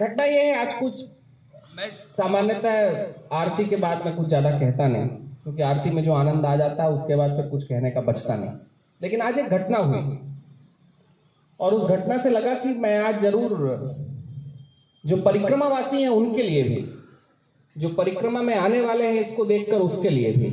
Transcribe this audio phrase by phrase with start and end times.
[0.00, 1.00] घटना ये है आज कुछ
[1.76, 5.06] मैं सामान्यतः आरती के बाद मैं कुछ ज़्यादा कहता नहीं
[5.42, 8.36] क्योंकि आरती में जो आनंद आ जाता है उसके बाद फिर कुछ कहने का बचता
[8.36, 8.50] नहीं।
[9.00, 10.18] लेकिन आज एक घटना हुई।
[11.60, 13.50] और उस घटना से लगा कि मैं आज ज़रूर
[15.04, 16.84] जो परिक्रमावासी हैं उनके लिए भी
[17.76, 20.52] जो परिक्रमा में आने वाले हैं इसको देखकर उसके लिए भी।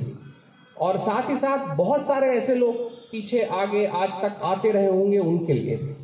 [0.77, 5.17] और साथ ही साथ बहुत सारे ऐसे लोग पीछे आगे आज तक आते रहे होंगे
[5.19, 5.95] उनके लिए भी।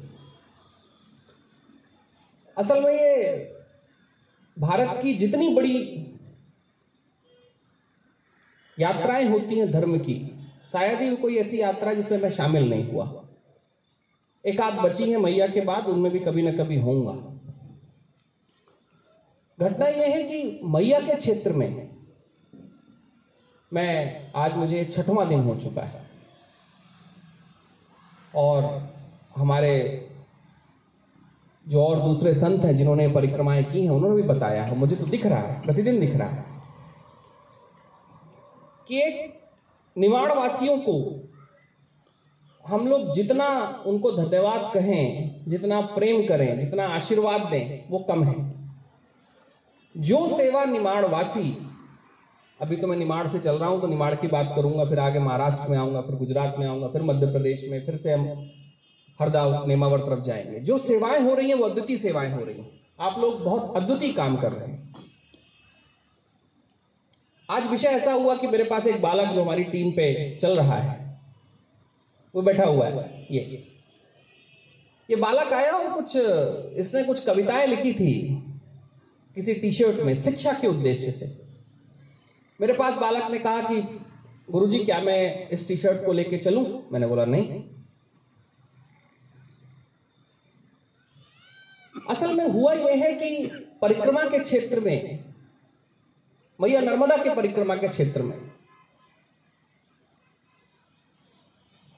[2.57, 3.35] असल में ये
[4.59, 6.03] भारत की जितनी बड़ी
[8.79, 13.23] यात्राएँ होती हैं धर्म की, शायद ही कोई ऐसी यात्रा जिसमें मैं शामिल नहीं हुआ।
[14.45, 17.33] एक आध बची है मैया के बाद, उनमें भी कभी ना कभी होऊँगा।
[19.59, 21.89] घटना यह है कि मैया के क्षेत्र में
[23.73, 26.01] मैं, आज मुझे छठवां दिन हो चुका है।
[28.35, 28.89] और
[29.35, 30.09] हमारे
[31.67, 35.05] जो और दूसरे संत हैं जिन्होंने परिक्रमाएँ की हैं, उन्होंने भी बताया है, मुझे तो
[35.05, 36.45] दिख रहा है, प्रतिदिन दिख रहा है,
[38.89, 39.33] कि एक
[39.95, 41.23] निवाड़ वासियों को
[42.65, 43.47] हम लोग जितना
[43.87, 48.35] उनको धन्यवाद कहें, जितना प्रेम करें, जितना आशीर्वाद दें, वो कम है।
[49.95, 51.57] जो सेवा निमाड़ वासी
[52.59, 55.19] अभी तो मैं निमाड़ से चल रहा हूँ तो निमाड़ की बात करूँगा, फिर आगे
[55.19, 58.25] महाराष्ट्र में आऊँगा, फिर गुजरात में आऊँगा, फिर मध्य प्रदेश में, फिर से हम
[59.21, 62.79] हरदा नेमावर तरफ़ जाएँगे। जो सेवाएँ हो रही हैं, वो अद्वितीय सेवाएँ हो रही हैं।
[62.99, 64.95] आप लोग बहुत अद्वितीय काम कर रहे हैं।
[67.49, 70.75] आज विषय ऐसा हुआ कि मेरे पास एक बालक जो हमारी टीम पे चल रहा
[70.75, 71.19] है,
[72.35, 73.67] वो बैठा हुआ है, ये।
[75.09, 76.15] ये बालक आया और कुछ,
[76.77, 78.43] इसने कुछ कविताएँ लिखी थी
[79.35, 81.41] किसी टी शर्ट में, शिक्षा के उद्देश्य से।
[82.61, 83.99] मेरे पास बालक ने कहा कि,
[84.51, 86.87] गुरुजी, क्या मैं इस टी शर्ट को लेके चलूँ?
[86.91, 87.63] मैंने बोला, नहीं।
[92.09, 93.49] असल में हुआ यह है कि
[93.81, 95.23] परिक्रमा के क्षेत्र में,
[96.59, 98.37] मैया नर्मदा के परिक्रमा के क्षेत्र में,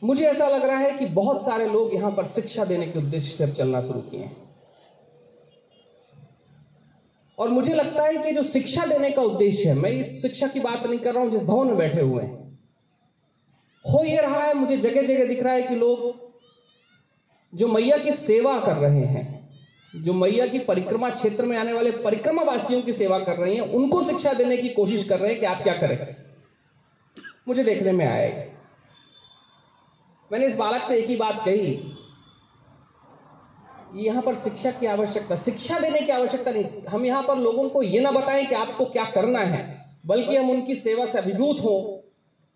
[0.02, 3.32] मुझे ऐसा लग रहा है कि बहुत सारे लोग यहाँ पर शिक्षा देने के उद्देश्य
[3.32, 4.36] से अब चलना शुरू किए हैं।
[7.38, 10.60] और मुझे लगता है कि जो शिक्षा देने का उद्देश्य है, मैं इस शिक्षा की
[10.60, 12.38] बात नहीं कर रहा हूँ जिस भवन में बैठे हुए हैं।
[13.86, 16.28] हो ये रहा है, मुझे जगह जगह दिख रहा है कि लोग
[17.54, 19.39] जो मैया की सेवा कर रहे हैं
[19.96, 23.62] जो मैया की परिक्रमा क्षेत्र में आने वाले परिक्रमा वासियों की सेवा कर रही हैं,
[23.62, 26.16] उनको शिक्षा देने की कोशिश कर रहे हैं कि आप क्या करें?
[27.48, 28.44] मुझे देखने में आएगा
[30.32, 31.94] मैंने इस बालक से एक ही बात कही।
[33.96, 37.82] यहाँ पर शिक्षा की आवश्यकता, शिक्षा देने की आवश्यकता नहीं। हम यहाँ पर लोगों को
[37.84, 42.04] यह ना बताएँ कि आपको क्या करना है, बल्कि हम उनकी सेवा से अभिभूत हो,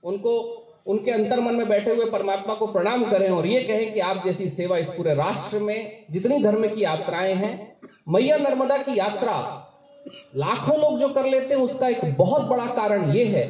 [0.04, 4.00] उनको उनके अंतर मन में बैठे हुए परमात्मा को प्रणाम करें और ये कहें कि
[4.00, 7.78] आप जैसी सेवा इस पूरे राष्ट्र में, जितनी धर्म की यात्राएँ हैं,
[8.10, 9.36] मैया नर्मदा की यात्रा,
[10.36, 13.46] लाखों लोग जो कर लेते हैं, उसका एक बहुत बड़ा कारण यह है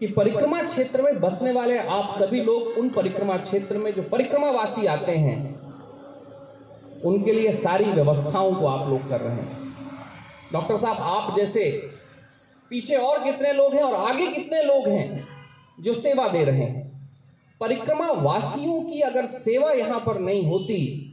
[0.00, 4.86] कि परिक्रमा क्षेत्र में बसने वाले आप सभी लोग उन परिक्रमा क्षेत्र में जो परिक्रमावासी
[4.86, 5.38] आते हैं,
[7.04, 9.58] उनके लिए सारी व्यवस्थाओं को आप लोग कर रहे हैं।
[10.52, 11.70] डॉक्टर साहब, आप जैसे
[12.70, 15.39] पीछे और कितने लोग हैं और आगे कितने लोग हैं
[15.80, 16.88] जो सेवा दे रहे हैं।
[17.60, 21.06] परिक्रमा वासियों की अगर सेवा यहाँ पर नहीं होती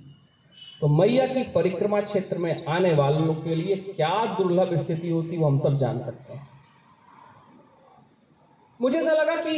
[0.81, 5.47] तो मैया की परिक्रमा क्षेत्र में आने वालों के लिए क्या दुर्लभ स्थिति होती वो
[5.47, 6.47] हम सब जान सकते हैं।
[8.79, 9.53] मुझे ऐसा लगा कि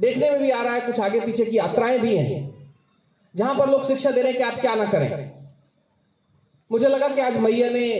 [0.00, 2.70] देखने में भी आ रहा है, कुछ आगे पीछे की यात्राएँ भी हैं,
[3.34, 5.32] जहाँ पर लोग शिक्षा दे रहे हैं कि आप क्या ना करें।
[6.70, 7.90] मुझे लगा कि आज मैया ने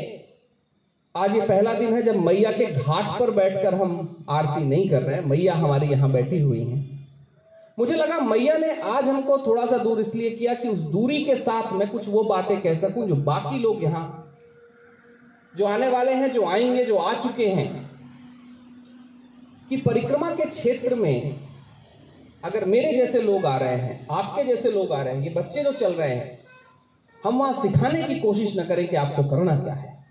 [1.16, 5.02] आज ये पहला दिन है जब मैया के घाट पर बैठकर हम आरती नहीं कर
[5.02, 7.08] रहे हैं। मैया हमारी यहाँ बैठी हुई हैं।
[7.78, 11.36] मुझे लगा मैया ने आज हमको थोड़ा सा दूर इसलिए किया कि उस दूरी के
[11.36, 14.34] साथ मैं कुछ वो बातें कह सकूँ जो बाकी लोग यहाँ,
[15.56, 17.90] जो आने वाले हैं, जो आएँगे, जो आ चुके हैं,
[19.68, 21.36] कि परिक्रमा के क्षेत्र में
[22.44, 25.62] अगर मेरे जैसे लोग आ रहे हैं, आपके जैसे लोग आ रहे हैं, ये बच्चे
[25.62, 26.38] जो चल रहे हैं,
[27.24, 30.03] हम वहाँ सिखाने की कोशिश न करें कि आपको करना क्या है।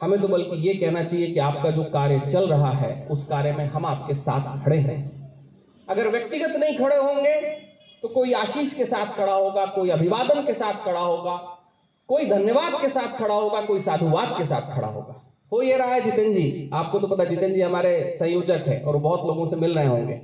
[0.00, 3.52] हमें तो बल्कि ये कहना चाहिए कि आपका जो कार्य चल रहा है, उस कार्य
[3.52, 5.32] में हम आपके साथ खड़े हैं।
[5.88, 7.40] अगर व्यक्तिगत नहीं खड़े होंगे
[8.02, 11.36] तो कोई आशीष के साथ खड़ा होगा, कोई अभिवादन के साथ खड़ा होगा,
[12.08, 15.20] कोई धन्यवाद के साथ खड़ा होगा, कोई साधुवाद के साथ खड़ा होगा।
[15.52, 18.96] हो ये रहा है जितेंद्र जी। आपको तो पता जितेंद्र जी हमारे संयोजक है और
[18.96, 20.14] बहुत लोगों से मिल रहे होंगे।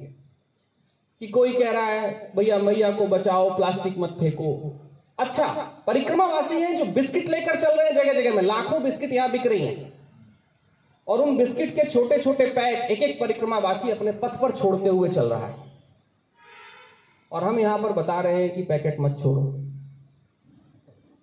[1.21, 4.81] कि कोई कह रहा है, भैया, मैया को बचाओ, प्लास्टिक मत फेंको।
[5.21, 5.47] अच्छा
[5.87, 9.47] परिक्रमावासी हैं जो बिस्किट लेकर चल रहे हैं जगह जगह में। लाखों बिस्किट यहाँ बिक
[9.47, 9.93] रही हैं।
[11.09, 15.09] और उन बिस्किट के छोटे छोटे पैक एक एक परिक्रमावासी अपने पथ पर छोड़ते हुए
[15.09, 15.55] चल रहा है।
[17.33, 19.43] और हम यहाँ पर बता रहे हैं कि पैकेट मत छोड़ो।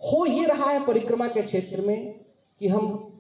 [0.02, 2.14] हो ये रहा है परिक्रमा के क्षेत्र में
[2.60, 3.14] कि हम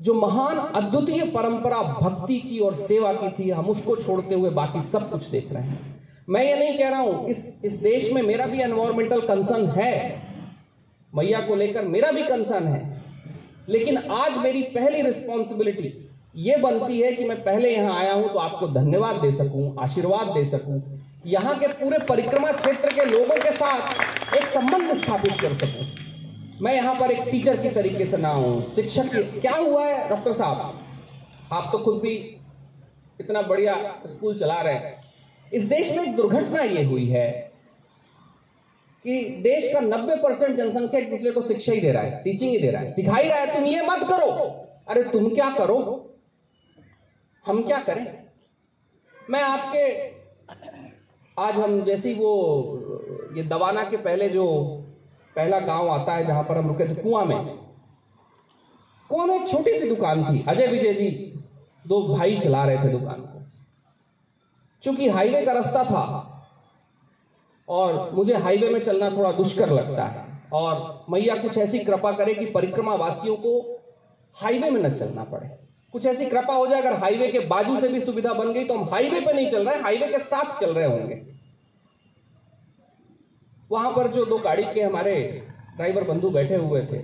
[0.00, 4.82] जो महान अद्वितीय परंपरा भक्ति की और सेवा की थी, हम उसको छोड़ते हुए बाकी
[4.82, 8.22] सब कुछ देख रहे हैं। मैं ये नहीं कह रहा हूँ, इस इस देश में
[8.22, 10.22] मेरा भी एनवायरमेंटल कंसर्न है।
[11.12, 13.00] मैया को लेकर मेरा भी कंसर्न है।
[13.68, 15.92] लेकिन आज मेरी पहली रिस्पॉन्सिबिलिटी
[16.36, 20.28] ये बनती है कि मैं पहले यहाँ आया हूँ तो आपको धन्यवाद दे सकूँ, आशीर्वाद
[20.28, 20.80] दे सकूँ।
[21.26, 25.86] यहाँ के पूरे परिक्रमा क्षेत्र के लोगों के साथ एक संबंध स्थापित कर सकूँ।
[26.62, 30.08] मैं यहाँ पर एक टीचर की तरीके से ना हूँ, शिक्षक की क्या हुआ है,
[30.08, 30.80] डॉक्टर साहब?
[31.52, 32.14] आप तो खुद भी
[33.20, 33.74] इतना बढ़िया
[34.06, 35.01] स्कूल चला रहे हैं।
[35.52, 37.52] इस देश में एक दुर्घटना ये हुई है
[39.04, 42.50] कि देश का 90 परसेंट जनसंख्या एक दूसरे को शिक्षा ही दे रहा है टीचिंग
[42.50, 44.30] ही दे रहा है। सिखा ही रहा है, तुम ये मत करो।
[44.88, 45.78] अरे तुम क्या करो?
[47.46, 48.24] हम क्या करें?
[49.30, 49.84] मैं आपके,
[51.42, 54.46] आज हम जैसी वो, ये दवाना के पहले जो
[55.36, 57.46] पहला गाँव आता है जहाँ पर हम रुके थे, कुआँ में।
[59.08, 61.08] कुआँ में एक छोटी सी दुकान थी। अजय विजय जी,
[61.86, 63.41] दो भाई चला रहे थे दुकान को।
[64.82, 66.04] चूँकि हाईवे का रास्ता था
[67.68, 72.34] और मुझे हाईवे में चलना थोड़ा दुष्कर लगता है। और मैया कुछ ऐसी कृपा करे
[72.34, 73.60] कि परिक्रमा वासियों को
[74.36, 75.48] हाईवे में न चलना पड़े।
[75.94, 78.74] कुछ ऐसी कृपा हो जाए, अगर हाईवे के बाजू से भी सुविधा बन गई तो
[78.74, 81.20] हम हाईवे पर नहीं चल रहे, हाईवे के साथ चल रहे होंगे।
[83.70, 85.14] वहाँ पर जो दो गाड़ी के हमारे
[85.76, 87.02] ड्राइवर बंधु बैठे हुए थे,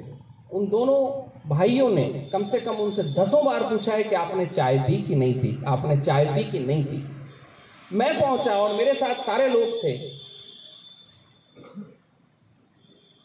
[0.53, 4.79] उन दोनों भाइयों ने कम से कम उनसे दसों बार पूछा है कि आपने चाय
[4.79, 5.57] पी कि नहीं पी?
[5.67, 7.18] आपने चाय पी कि नहीं पी?
[7.91, 9.97] मैं पहुँचा और मेरे साथ सारे लोग थे।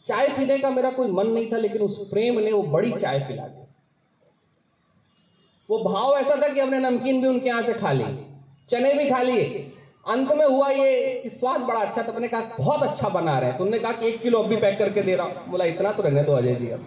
[0.06, 3.18] चाय पीने का मेरा कोई मन नहीं था, लेकिन उस प्रेम ने वो बड़ी चाय
[3.20, 3.62] पिला दी।
[5.68, 8.04] वो भाव ऐसा था कि हमने नमकीन भी उनके यहाँ से खा ली,
[8.68, 9.70] चने भी खा लिए।
[10.06, 13.50] अंत में हुआ ये कि स्वाद बड़ा अच्छा तो मैंने कहा, बहुत अच्छा बना रहे
[13.50, 16.02] हैं। तुमने कहा कि एक किलो अभी पैक करके दे रहा हूँ। बोला, इतना तो
[16.02, 16.86] रहने दो अजय जी अब।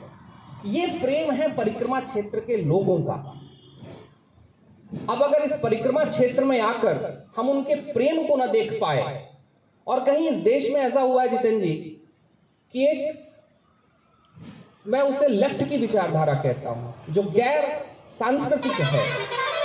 [0.66, 3.16] ये प्रेम है परिक्रमा क्षेत्र के लोगों का।
[5.10, 9.26] अब अगर इस परिक्रमा क्षेत्र में आकर हम उनके प्रेम को ना देख पाए,
[9.88, 11.74] और कहीं इस देश में ऐसा हुआ है जितेंद्र जी,
[12.74, 13.26] कि एक
[14.88, 17.66] मैं उसे लेफ़्ट की विचारधारा कहता हूँ, जो गैर
[18.20, 19.06] सांस्कृतिक है,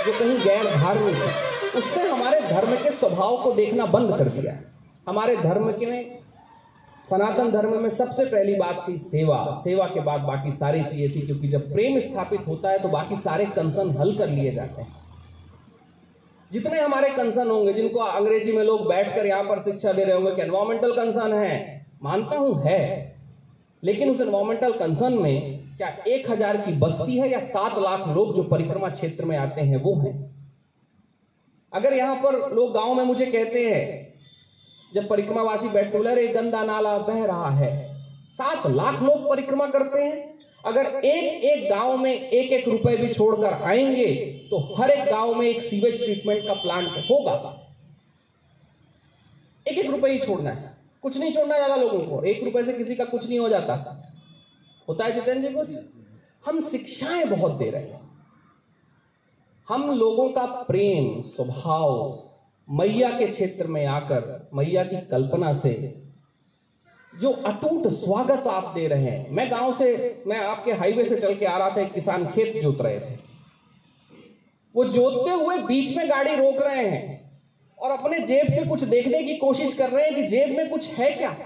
[0.05, 1.31] जो कहीं गैर धार्मिक है,
[1.73, 4.57] उसने हमारे धर्म के स्वभाव को देखना बंद कर दिया
[5.07, 6.19] हमारे धर्म के में,
[7.09, 11.21] सनातन धर्म में सबसे पहली बात थी सेवा। सेवा के बाद बाकी सारी चीज़ें थी,
[11.21, 15.01] क्योंकि जब प्रेम स्थापित होता है तो बाकी सारे कंसर्न हल कर लिए जाते हैं।
[16.53, 20.35] जितने हमारे कंसर्न होंगे, जिनको अंग्रेज़ी में लोग बैठकर यहाँ पर शिक्षा दे रहे होंगे
[20.35, 23.15] कि एनवायरमेंटल कंसर्न है, मानता हूँ है,
[23.83, 28.35] लेकिन उस एनवायरमेंटल कंसर्न में क्या एक हज़ार की बस्ती है या सात लाख लोग
[28.35, 30.35] जो परिक्रमा क्षेत्र में आते हैं, वो हैं?
[31.73, 34.13] अगर यहाँ पर लोग गाँव में मुझे कहते हैं,
[34.93, 37.93] जब परिक्रमावासी बैठते बोले, अरे, गंदा नाला बह रहा है।
[38.33, 40.32] सात लाख लोग परिक्रमा करते हैं।
[40.65, 44.15] अगर एक एक गाँव में एक एक रुपए भी छोड़कर आएँगे
[44.49, 47.59] तो हर एक गाँव में एक सीवेज ट्रीटमेंट का प्लांट होगा।
[49.67, 52.73] एक एक रुपए ही छोड़ना है। कुछ नहीं छोड़ना ज़्यादा लोगों को। एक रुपए से
[52.73, 53.73] किसी का कुछ नहीं हो जाता।
[54.89, 55.69] होता है जितेंद्र जी कुछ?
[56.45, 58.01] हम शिक्षाएँ बहुत दे रहे हैं।
[59.69, 62.23] हम लोगों का प्रेम, स्वभाव,
[62.67, 66.02] मैया के क्षेत्र में आकर, मैया की कल्पना से
[67.21, 71.35] जो अटूट स्वागत आप दे रहे हैं। मैं गाँव से, मैं आपके हाईवे से चल
[71.35, 73.17] के आ रहा था किसान खेत जोत रहे थे।
[74.75, 77.31] वो जोतते हुए बीच में गाड़ी रोक रहे हैं
[77.79, 80.93] और अपने जेब से कुछ देखने की कोशिश कर रहे हैं कि जेब में कुछ
[80.93, 81.37] है क्या।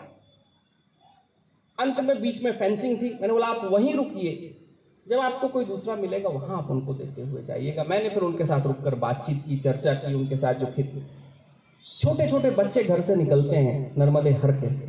[1.79, 4.57] अंत में बीच में फेंसिंग थी। मैंने बोला, आप वहीं रुकिए।
[5.07, 8.67] जब आपको कोई दूसरा मिलेगा, वहाँ आप उनको देते हुए जाइएगा। मैंने फिर उनके साथ
[8.67, 11.07] रुककर बातचीत की, चर्चा की, उनके साथ जो खेत
[11.99, 14.86] छोटे छोटे बच्चे घर से निकलते हैं, नर्मदे हर के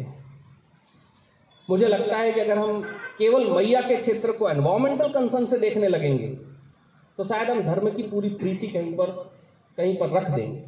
[1.69, 2.83] मुझे लगता है कि अगर हम
[3.19, 6.29] केवल मैया के क्षेत्र को एनवायरमेंटल कंसर्न से देखने लगेंगे
[7.19, 9.11] तो शायद हम धर्म की पूरी प्रीति कहीं पर
[9.79, 10.63] कहीं पर रख देंगे।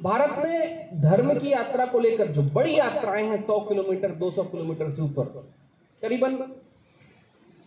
[0.00, 4.90] भारत में धर्म की यात्रा को लेकर जो बड़ी यात्राएँ हैं 100 किलोमीटर 200 किलोमीटर
[4.90, 5.24] से ऊपर,
[6.02, 6.36] करीबन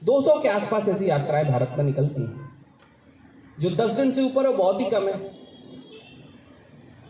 [0.02, 2.50] 200 के आसपास ऐसी यात्राएँ भारत में निकलती हैं।
[3.60, 5.32] जो 10 दिन से ऊपर है बहुत ही कम है।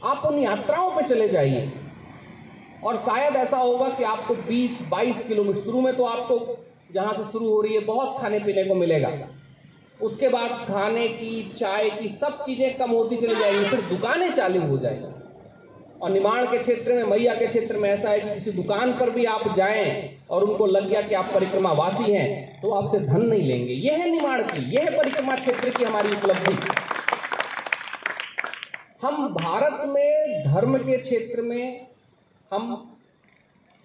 [0.03, 1.71] आप उन यात्राओं पर चले जाइए।
[2.83, 6.57] और शायद ऐसा होगा कि आपको 20-22 किलोमीटर, शुरू में तो आपको
[6.93, 9.11] जहाँ से शुरू हो रही है, बहुत खाने पीने को मिलेगा।
[9.99, 14.61] उसके बाद खाने की, चाय की, सब चीज़ें कम होती चली जाएँगी, फिर दुकानें चालू
[14.61, 15.13] हो जाएँगी।
[16.01, 19.09] और निमाण के क्षेत्र में, मैया के क्षेत्र में ऐसा है कि किसी दुकान पर
[19.09, 23.21] भी आप जाएँ और उनको लग गया कि आप परिक्रमा वासी हैं तो आपसे धन
[23.21, 26.57] नहीं लेंगे। यह है निमाण की, यह है परिक्रमा क्षेत्र की हमारी उपलब्धि।
[29.01, 31.87] हम भारत में, धर्म के क्षेत्र में
[32.53, 32.93] हम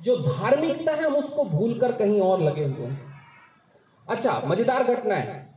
[0.00, 3.12] जो धार्मिकता है, हम उसको भूलकर कहीं और लगे हुए हैं।
[4.08, 5.54] अच्छा मज़ेदार घटना है।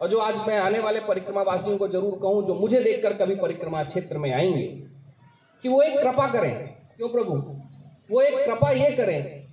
[0.00, 3.34] और जो आज मैं आने वाले परिक्रमा वासियों को ज़रूर कहूँ, जो मुझे देखकर कभी
[3.34, 4.66] परिक्रमा क्षेत्र में आएँगे,
[5.62, 7.34] कि वो एक कृपा करें। क्यों प्रभु?
[8.10, 9.46] वो एक कृपा ये करें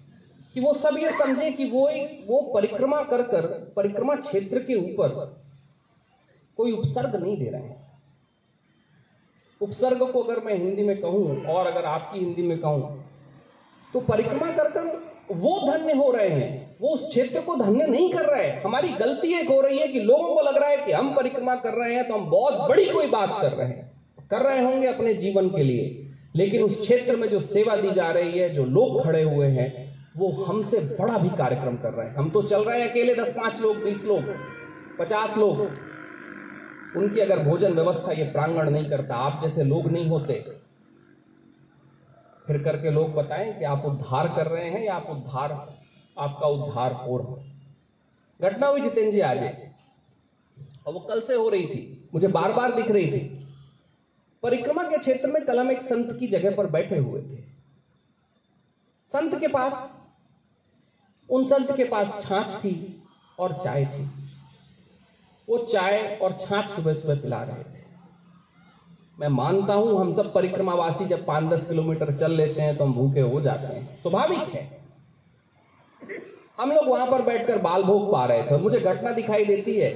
[0.53, 4.75] कि वो सब ये समझे कि वो एक, वो परिक्रमा कर कर, परिक्रमा क्षेत्र के
[4.75, 5.41] ऊपर
[6.57, 7.82] कोई उपसर्ग नहीं दे रहे हैं।
[9.63, 13.03] उपसर्ग को अगर मैं हिंदी में कहूँ और अगर आपकी हिंदी में कहूँ
[13.93, 14.91] तो परिक्रमा कर कर
[15.31, 18.87] वो धन्य हो रहे हैं, वो उस क्षेत्र को धन्य नहीं कर रहे हैं। हमारी
[18.95, 21.73] गलती एक हो रही है कि लोगों को लग रहा है कि हम परिक्रमा कर
[21.73, 25.13] रहे हैं तो हम बहुत बड़ी कोई बात कर रहे हैं। कर रहे होंगे अपने
[25.15, 25.85] जीवन के लिए,
[26.35, 29.71] लेकिन उस क्षेत्र में जो सेवा दी जा रही है, जो लोग खड़े हुए हैं,
[30.17, 33.31] वो हमसे बड़ा भी कार्यक्रम कर रहे हैं। हम तो चल रहे हैं अकेले दस
[33.31, 34.23] पाँच लोग, बीस लोग,
[34.99, 35.67] पचास लोग
[36.97, 40.33] उनकी अगर भोजन व्यवस्था ये प्रांगण नहीं करता, आप जैसे लोग नहीं होते,
[42.47, 45.51] फिर करके लोग बताएँ कि आप उद्धार कर रहे हैं या आप उद्धार,
[46.17, 49.37] आपका उद्धार हो रहा घटना हुई जितेंद्र जी आज।
[50.87, 53.19] और वो कल से हो रही थी, मुझे बार बार दिख रही थी।
[54.43, 57.41] परिक्रमा के क्षेत्र में कल हम एक संत की जगह पर बैठे हुए थे।
[59.11, 59.89] संत के पास,
[61.29, 63.03] उन संत के पास छाछ थी
[63.39, 64.22] और चाय थी।
[65.47, 67.81] वो चाय और छाछ सुबह सुबह पिला रहे थे।
[69.19, 72.93] मैं मानता हूँ हम सब परिक्रमावासी जब पाँच दस किलोमीटर चल लेते हैं तो हम
[72.93, 74.63] भूखे हो जाते हैं। स्वाभाविक है।
[76.59, 79.91] हम लोग वहाँ पर बैठकर बाल भोग पा रहे थे मुझे घटना दिखाई देती है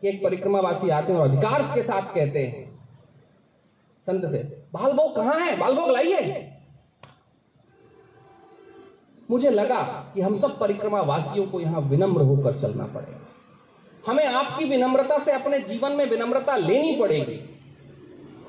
[0.00, 2.68] कि एक परिक्रमावासी आते हैं और अधिकार के साथ कहते हैं,
[4.06, 4.38] संत से,
[4.72, 5.56] बाल भोग कहाँ है?
[5.58, 6.46] बाल भोग लाइए।
[9.28, 9.82] मुझे लगा
[10.14, 13.18] कि हम सब परिक्रमा वासियों को यहाँ विनम्र होकर चलना पड़ेगा।
[14.06, 17.38] हमें आपकी विनम्रता से अपने जीवन में विनम्रता लेनी पड़ेगी।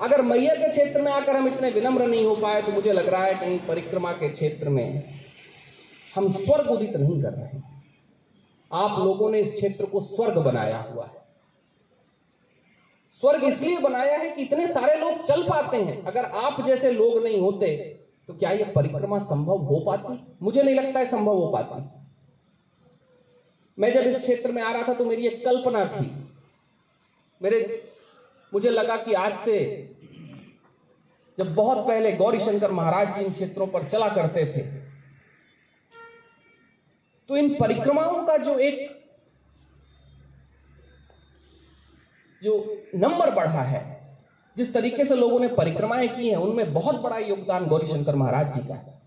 [0.02, 3.08] अगर मैया के क्षेत्र में आकर हम इतने विनम्र नहीं हो पाए तो मुझे लग
[3.08, 5.20] रहा है कहीं परिक्रमा के क्षेत्र में
[6.14, 7.60] हम स्वर्ग उदित नहीं कर रहे
[8.70, 11.20] आप लोगों ने इस क्षेत्र को स्वर्ग बनाया हुआ है।
[13.22, 17.22] स्वर्ग इसलिए बनाया है कि इतने सारे लोग चल पाते हैं। अगर आप जैसे लोग
[17.24, 17.76] नहीं होते
[18.28, 20.18] तो क्या यह परिक्रमा संभव हो पाती?
[20.42, 22.01] मुझे नहीं लगता है संभव हो पाती।
[23.78, 26.10] मैं जब इस क्षेत्र में आ रहा था तो मेरी एक कल्पना थी।
[27.40, 27.58] मेरे,
[28.52, 29.58] मुझे लगा कि आज से
[31.38, 34.62] जब बहुत पहले गौरी शंकर महाराज जी इन क्षेत्रों पर चला करते थे
[37.28, 38.78] तो इन परिक्रमाओं का जो एक,
[42.42, 43.80] जो नंबर बढ़ा है,
[44.56, 48.54] जिस तरीके से लोगों ने परिक्रमाएँ की हैं, उनमें बहुत बड़ा योगदान गौरी शंकर महाराज
[48.54, 49.00] जी का है।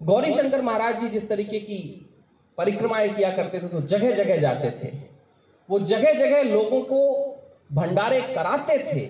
[0.00, 1.78] गौरी शंकर महाराज जी जिस तरीके की
[2.58, 4.92] परिक्रमाएँ किया करते थे तो जगह जगह जाते थे।
[5.68, 7.00] वो जगह जगह लोगों को
[7.72, 9.06] भंडारे कराते थे।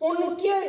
[0.00, 0.68] उनके,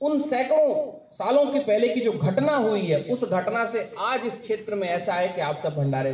[0.00, 4.40] उन सैकड़ों सालों की पहले की जो घटना हुई है, उस घटना से आज इस
[4.40, 6.12] क्षेत्र में ऐसा है कि आप सब भंडारे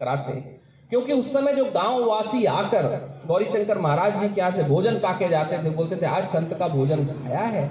[0.00, 2.86] कराते हैं। क्योंकि उस समय जो गाँव वासी आकर
[3.26, 6.68] गौरीशंकर महाराज जी के यहाँ से भोजन पाके जाते थे, बोलते थे, आज संत का
[6.68, 7.68] भोजन खाया है।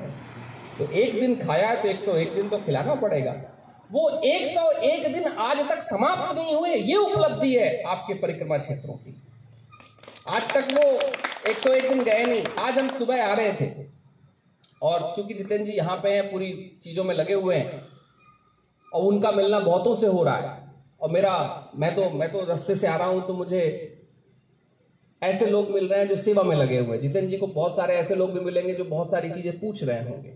[0.78, 3.32] तो एक दिन खाया है तो 101 दिन तो खिलाना पड़ेगा।
[3.92, 9.16] वो 101 दिन आज तक समाप्त नहीं हुए, ये उपलब्धि है आपके परिक्रमा क्षेत्रों की।
[10.30, 10.84] आज तक वो
[11.52, 13.72] 101 दिन गए नहीं, आज हम सुबह आ रहे थे।
[14.82, 17.82] और चूँकि जितेंद्र जी यहाँ पे हैं, पूरी चीज़ों में लगे हुए हैं,
[18.94, 20.66] और उनका मिलना बहुतों से हो रहा है।
[21.02, 23.64] और मेरा, मैं तो मैं तो रास्ते से आ रहा हूँ तो मुझे
[25.22, 27.76] ऐसे लोग मिल रहे हैं जो सेवा में लगे हुए हैं। जितेंद्र जी को बहुत
[27.76, 30.34] सारे ऐसे लोग भी मिलेंगे जो बहुत सारी चीज़ें पूछ रहे होंगे।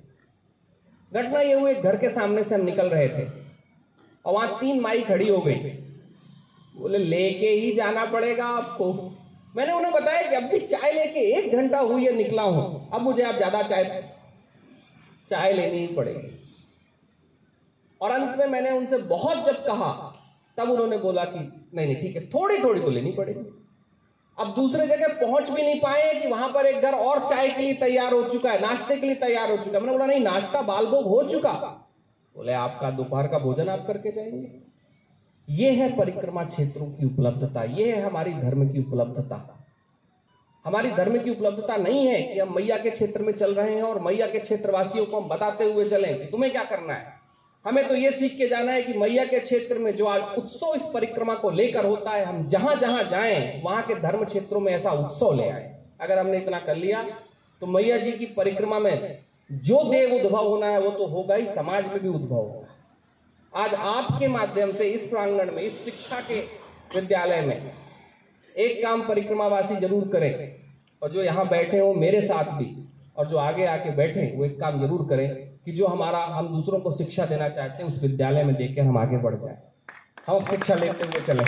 [1.12, 3.41] घटना ये हुई, घर के सामने से हम निकल रहे थे।
[4.26, 5.56] और वहाँ तीन माई खड़ी हो गई।
[6.76, 8.94] बोले, लेके ही जाना पड़ेगा आपको।
[9.56, 13.24] मैंने उन्हें बताया कि अभी चाय लेके एक घंटा हुई है, निकला हूँ। अब मुझे
[13.24, 14.04] आप ज़्यादा चाय
[15.30, 16.30] चाय लेनी ही पड़ेगी।
[18.02, 19.92] और अंत में मैंने उनसे बहुत जब कहा,
[20.58, 21.40] तब उन्होंने बोला कि,
[21.76, 23.46] नहीं नहीं, ठीक है थोड़ी थोड़ी तो लेनी पड़ेगी।
[24.38, 27.62] अब दूसरे जगह पहुँच भी नहीं पाए कि वहाँ पर एक घर और चाय के
[27.62, 30.24] लिए तैयार हो चुका है, नाश्ते के लिए तैयार हो चुका है। मैंने बोला, नहीं,
[30.24, 31.81] नाश्ता बाल भोग हो चुका।
[32.36, 34.50] बोले, आपका दोपहर का भोजन आप करके जाएँगे।
[35.48, 39.58] ये है परिक्रमा क्षेत्रों की उपलब्धता, ये है हमारी धर्म की उपलब्धता।
[40.66, 43.84] हमारी धर्म की उपलब्धता नहीं है कि हम मैया के क्षेत्र में चल रहे हैं
[43.84, 47.20] और मैया के क्षेत्रवासियों को हम बताते हुए चलें कि तुम्हें क्या करना है।
[47.66, 50.74] हमें तो ये सीख के जाना है कि मैया के क्षेत्र में जो आज उत्सव
[50.76, 54.72] इस परिक्रमा को लेकर होता है, हम जहाँ जहाँ जाएँ, वहाँ के धर्म क्षेत्रों में
[54.74, 57.04] ऐसा उत्सव ले आए। अगर हमने इतना कर लिया
[57.62, 59.20] तो मैया जी की परिक्रमा में
[59.52, 63.74] जो देव उद्भव होना है, वो तो होगा ही, समाज में भी उद्भव होगा। आज
[63.74, 66.40] आपके माध्यम से इस प्रांगण में, इस शिक्षा के
[66.96, 67.72] विद्यालय में
[68.58, 70.56] एक काम परिक्रमावासी ज़रूर करें,
[71.02, 72.76] और जो यहाँ बैठे हो, मेरे साथ भी,
[73.18, 75.28] और जो आगे आके बैठे, वो एक काम ज़रूर करें
[75.66, 78.98] कि जो हमारा, हम दूसरों को शिक्षा देना चाहते हैं, उस विद्यालय में देकर हम
[78.98, 79.58] आगे बढ़ जाए।
[80.28, 81.44] हम शिक्षा लेते हुए चले।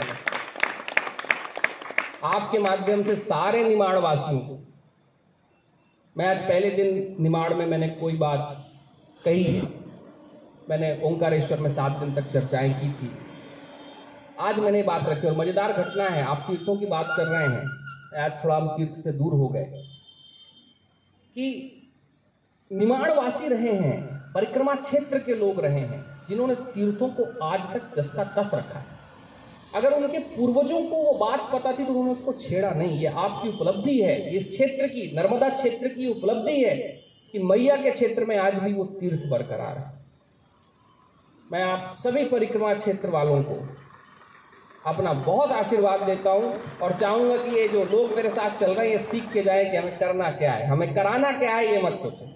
[2.24, 4.60] आपके माध्यम से सारे निमाड़ वासियों को
[6.15, 8.65] मैं आज पहले दिन निमाड़ में मैंने कोई बात
[9.25, 9.62] कही है
[10.70, 13.10] मैंने ओंकारेश्वर में सात दिन तक चर्चाएँ की थी।
[14.39, 18.24] आज मैंने बात रखी और मज़ेदार घटना है, आप तीर्थों की बात कर रहे हैं।
[18.24, 19.63] आज थोड़ा हम तीर्थ से दूर हो गए
[21.36, 21.48] कि
[22.72, 24.01] निमाड़वासी रहे हैं,
[24.34, 28.79] परिक्रमा क्षेत्र के लोग रहे हैं, जिन्होंने तीर्थों को आज तक जस का तस रखा
[28.79, 29.01] है।
[29.75, 33.50] अगर उनके पूर्वजों को वो बात पता थी तो उन्होंने उसको छेड़ा नहीं। ये आपकी
[33.50, 36.75] उपलब्धि है। इस क्षेत्र की, नर्मदा क्षेत्र की उपलब्धि है
[37.34, 39.92] कि मैया के क्षेत्र में आज भी वो तीर्थ बरकरार है।
[41.51, 43.56] मैं आप सभी परिक्रमा क्षेत्र वालों को
[44.86, 48.88] अपना बहुत आशीर्वाद देता हूँ और चाहूँगा कि ये जो लोग मेरे साथ चल रहे
[48.88, 51.82] हैं, ये सीख के जाए कि हमें करना क्या है। हमें कराना क्या है, ये
[51.82, 52.27] मत सोचें।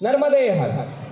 [0.00, 1.07] नर्मदे हर हर।